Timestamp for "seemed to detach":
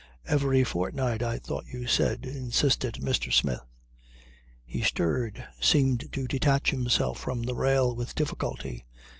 5.59-6.71